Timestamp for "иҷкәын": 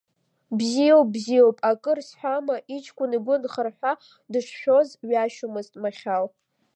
2.75-3.11